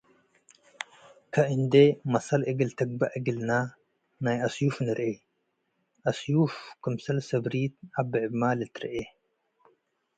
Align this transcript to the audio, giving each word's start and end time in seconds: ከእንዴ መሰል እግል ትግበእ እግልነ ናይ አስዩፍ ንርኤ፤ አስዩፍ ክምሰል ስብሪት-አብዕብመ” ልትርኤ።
ከእንዴ 1.33 1.73
መሰል 2.13 2.41
እግል 2.51 2.69
ትግበእ 2.77 3.13
እግልነ 3.17 3.51
ናይ 4.23 4.37
አስዩፍ 4.47 4.75
ንርኤ፤ 4.85 5.13
አስዩፍ 6.09 6.53
ክምሰል 6.81 7.17
ስብሪት-አብዕብመ” 7.29 8.41
ልትርኤ። 8.59 8.95